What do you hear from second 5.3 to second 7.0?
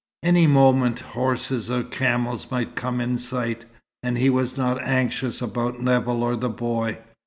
about Nevill or the boy.